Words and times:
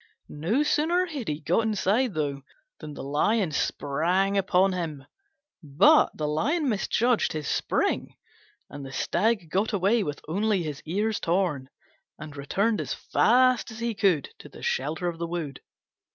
No 0.29 0.63
sooner 0.63 1.05
had 1.05 1.27
he 1.27 1.39
got 1.41 1.61
inside 1.61 2.15
than 2.15 2.41
the 2.79 3.03
Lion 3.03 3.51
sprang 3.51 4.35
upon 4.35 4.73
him, 4.73 5.05
but 5.61 6.09
he 6.17 6.59
misjudged 6.59 7.33
his 7.33 7.47
spring, 7.47 8.15
and 8.67 8.83
the 8.83 8.91
Stag 8.91 9.51
got 9.51 9.73
away 9.73 10.01
with 10.01 10.19
only 10.27 10.63
his 10.63 10.81
ears 10.87 11.19
torn, 11.19 11.69
and 12.17 12.35
returned 12.35 12.81
as 12.81 12.95
fast 12.95 13.69
as 13.69 13.77
he 13.77 13.93
could 13.93 14.29
to 14.39 14.49
the 14.49 14.63
shelter 14.63 15.07
of 15.07 15.19
the 15.19 15.27
wood. 15.27 15.61